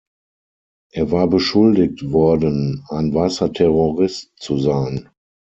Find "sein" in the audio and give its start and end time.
4.57-5.09